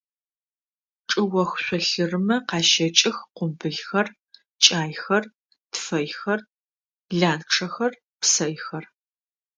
[1.09, 4.07] Чӏыох шъолъырымэ къащэкӏых къумбылхэр,
[4.63, 5.23] кӏайхэр,
[5.73, 6.39] тфэйхэр,
[7.19, 8.85] ланчъэхэр, псэйхэр.